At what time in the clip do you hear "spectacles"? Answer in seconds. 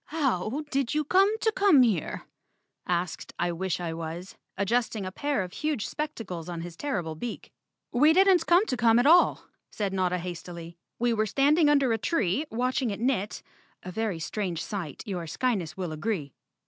5.85-6.49